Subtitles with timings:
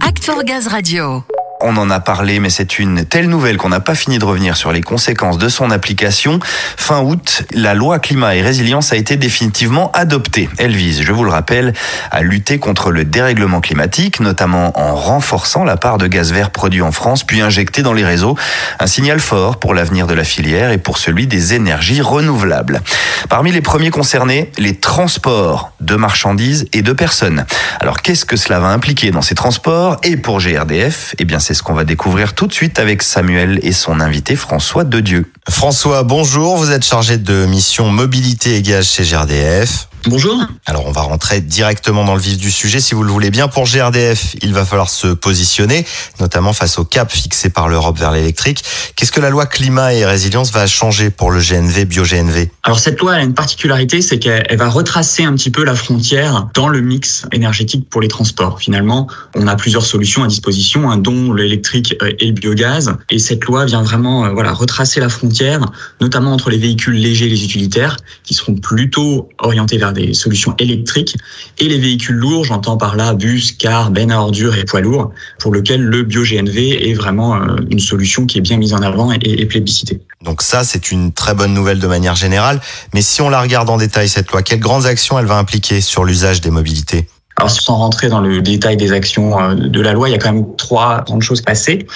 [0.00, 1.35] Act for Gaz Radio.
[1.68, 4.56] On en a parlé, mais c'est une telle nouvelle qu'on n'a pas fini de revenir
[4.56, 6.38] sur les conséquences de son application.
[6.76, 10.48] Fin août, la loi climat et résilience a été définitivement adoptée.
[10.58, 11.72] Elle vise, je vous le rappelle,
[12.12, 16.82] à lutter contre le dérèglement climatique, notamment en renforçant la part de gaz vert produit
[16.82, 18.36] en France, puis injecté dans les réseaux.
[18.78, 22.80] Un signal fort pour l'avenir de la filière et pour celui des énergies renouvelables.
[23.28, 27.44] Parmi les premiers concernés, les transports de marchandises et de personnes.
[27.80, 29.96] Alors qu'est-ce que cela va impliquer dans ces transports?
[30.04, 33.58] Et pour GRDF Eh bien c'est ce qu'on va découvrir tout de suite avec Samuel
[33.62, 35.30] et son invité François Dedieu.
[35.48, 39.88] François, bonjour, vous êtes chargé de mission mobilité et gaz chez GRDF.
[40.08, 40.40] Bonjour.
[40.66, 43.48] Alors on va rentrer directement dans le vif du sujet si vous le voulez bien.
[43.48, 45.84] Pour GRDF, il va falloir se positionner,
[46.20, 48.62] notamment face au cap fixé par l'Europe vers l'électrique.
[48.94, 53.00] Qu'est-ce que la loi climat et résilience va changer pour le GNV, bio-GNV Alors cette
[53.00, 56.68] loi elle a une particularité, c'est qu'elle va retracer un petit peu la frontière dans
[56.68, 58.60] le mix énergétique pour les transports.
[58.60, 62.94] Finalement, on a plusieurs solutions à disposition, hein, dont l'électrique euh, et le biogaz.
[63.10, 65.66] Et cette loi vient vraiment euh, voilà retracer la frontière,
[66.00, 70.54] notamment entre les véhicules légers et les utilitaires, qui seront plutôt orientés vers des solutions
[70.58, 71.16] électriques
[71.58, 75.10] et les véhicules lourds, j'entends par là bus, cars, bennes à ordures et poids lourds,
[75.40, 79.12] pour lequel le bio-GNV est vraiment euh, une solution qui est bien mise en avant
[79.12, 80.00] et, et plébiscitée.
[80.22, 82.60] Donc ça, c'est une très bonne nouvelle de manière générale.
[82.94, 85.80] Mais si on la regarde en détail, cette loi, quelles grandes actions elle va impliquer
[85.80, 87.08] sur l'usage des mobilités?
[87.36, 90.18] Alors sans rentrer dans le détail des actions euh, de la loi, il y a
[90.18, 91.86] quand même trois grandes choses passées.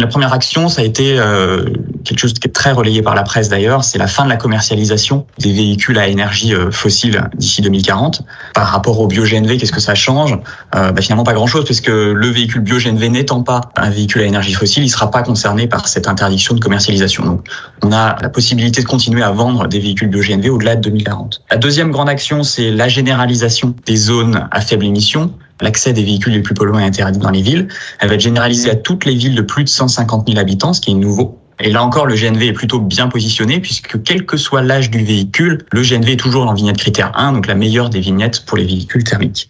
[0.00, 1.66] La première action, ça a été euh,
[2.06, 4.38] quelque chose qui est très relayé par la presse d'ailleurs, c'est la fin de la
[4.38, 8.22] commercialisation des véhicules à énergie euh, fossile d'ici 2040.
[8.54, 10.38] Par rapport au bio-GNV, qu'est-ce que ça change?
[10.74, 14.24] Euh, bah, Finalement pas grand-chose, parce que le véhicule bio-GNV n'étant pas un véhicule à
[14.24, 17.26] énergie fossile, il ne sera pas concerné par cette interdiction de commercialisation.
[17.26, 17.46] Donc
[17.82, 21.42] on a la possibilité de continuer à vendre des véhicules bio-GNV au-delà de 2040.
[21.50, 26.32] La deuxième grande action, c'est la généralisation des zones à faible émission l'accès des véhicules
[26.32, 27.68] les plus polluants est interdit dans les villes.
[27.98, 30.80] Elle va être généralisée à toutes les villes de plus de 150 000 habitants, ce
[30.80, 31.40] qui est nouveau.
[31.62, 35.04] Et là encore, le GNV est plutôt bien positionné puisque quel que soit l'âge du
[35.04, 38.56] véhicule, le GNV est toujours en vignette critère 1, donc la meilleure des vignettes pour
[38.56, 39.48] les véhicules thermiques.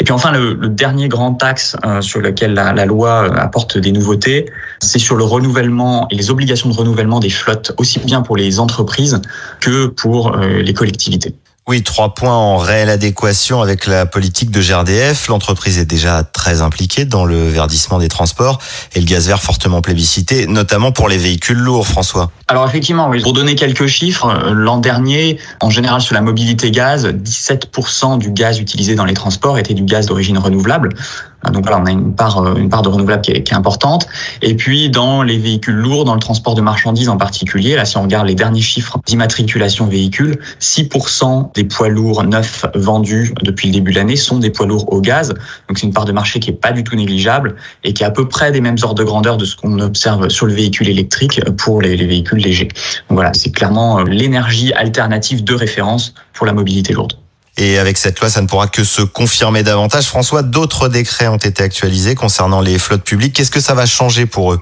[0.00, 3.76] Et puis enfin, le, dernier grand axe euh, sur lequel la, la, loi euh, apporte
[3.76, 4.46] des nouveautés,
[4.80, 8.58] c'est sur le renouvellement et les obligations de renouvellement des flottes, aussi bien pour les
[8.58, 9.20] entreprises
[9.60, 11.34] que pour euh, les collectivités.
[11.70, 15.28] Oui, trois points en réelle adéquation avec la politique de GRDF.
[15.28, 18.58] L'entreprise est déjà très impliquée dans le verdissement des transports
[18.96, 22.32] et le gaz vert fortement plébiscité, notamment pour les véhicules lourds, François.
[22.48, 23.22] Alors effectivement, oui.
[23.22, 28.32] Pour donner quelques chiffres, euh, l'an dernier, en général sur la mobilité gaz, 17% du
[28.32, 30.88] gaz utilisé dans les transports était du gaz d'origine renouvelable.
[31.42, 33.52] Ah, donc voilà, on a une part, euh, une part de renouvelable qui est, qui
[33.52, 34.06] est, importante.
[34.42, 37.96] Et puis dans les véhicules lourds, dans le transport de marchandises en particulier, là si
[37.96, 43.74] on regarde les derniers chiffres d'immatriculation véhicules, 6% des poids lourds neufs vendus depuis le
[43.74, 45.30] début de l'année sont des poids lourds au gaz.
[45.68, 48.06] Donc c'est une part de marché qui est pas du tout négligeable et qui est
[48.06, 50.88] à peu près des mêmes ordres de grandeur de ce qu'on observe sur le véhicule
[50.88, 52.68] électrique pour les, les véhicules légers.
[53.08, 57.19] Donc voilà, c'est clairement euh, l'énergie alternative de référence pour la mobilité lourde.
[57.60, 60.06] Et avec cette loi, ça ne pourra que se confirmer davantage.
[60.06, 63.34] François, d'autres décrets ont été actualisés concernant les flottes publiques.
[63.34, 64.60] Qu'est-ce que ça va changer pour eux?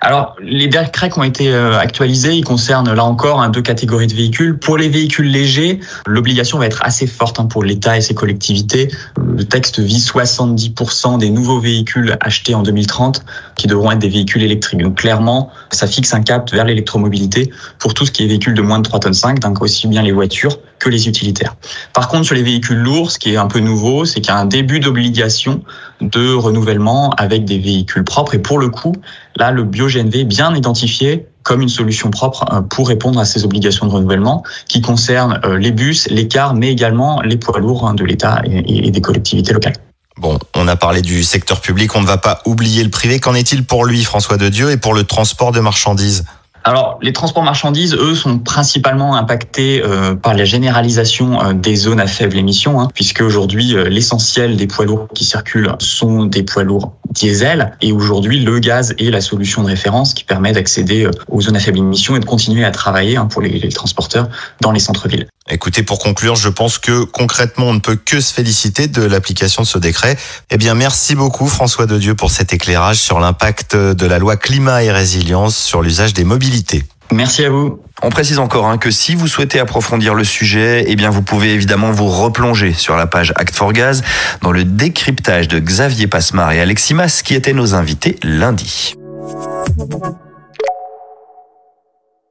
[0.00, 4.08] Alors, les décrets qui ont été euh, actualisés, ils concernent là encore hein, deux catégories
[4.08, 4.58] de véhicules.
[4.58, 8.88] Pour les véhicules légers, l'obligation va être assez forte hein, pour l'État et ses collectivités.
[9.16, 13.24] Le texte vise 70% des nouveaux véhicules achetés en 2030
[13.54, 14.82] qui devront être des véhicules électriques.
[14.82, 18.62] Donc clairement, ça fixe un cap vers l'électromobilité pour tout ce qui est véhicule de
[18.62, 21.56] moins de 3 tonnes 5, donc aussi bien les voitures que les utilitaires.
[21.94, 24.36] Par contre, sur les véhicules lourds, ce qui est un peu nouveau, c'est qu'il y
[24.36, 25.62] a un début d'obligation
[26.02, 28.34] de renouvellement avec des véhicules propres.
[28.34, 28.94] Et pour le coup,
[29.36, 33.44] là, le bio-GNV est bien identifié comme une solution propre euh, pour répondre à ces
[33.44, 37.88] obligations de renouvellement qui concernent euh, les bus, les cars, mais également les poids lourds
[37.88, 39.76] hein, de l'État et des collectivités locales.
[40.16, 43.18] Bon, on a parlé du secteur public, on ne va pas oublier le privé.
[43.18, 46.24] Qu'en est-il pour lui, François de Dieu, et pour le transport de marchandises?
[46.66, 52.00] Alors, les transports marchandises, eux, sont principalement impactés euh, par la généralisation euh, des zones
[52.00, 56.42] à faible émission, hein, puisque aujourd'hui, euh, l'essentiel des poids lourds qui circulent sont des
[56.42, 57.76] poids lourds diesel.
[57.80, 61.60] Et aujourd'hui, le gaz est la solution de référence qui permet d'accéder aux zones à
[61.60, 64.28] faible émission et de continuer à travailler hein, pour les, les transporteurs
[64.60, 65.26] dans les centres-villes.
[65.50, 69.62] Écoutez, pour conclure, je pense que concrètement, on ne peut que se féliciter de l'application
[69.62, 70.16] de ce décret.
[70.50, 74.36] Eh bien, merci beaucoup François de Dieu pour cet éclairage sur l'impact de la loi
[74.36, 76.84] climat et résilience sur l'usage des mobilités.
[77.12, 77.78] Merci à vous.
[78.02, 81.54] On précise encore hein, que si vous souhaitez approfondir le sujet, eh bien vous pouvez
[81.54, 84.02] évidemment vous replonger sur la page Act for Gaz
[84.42, 88.94] dans le décryptage de Xavier Passemar et Aleximas qui étaient nos invités lundi.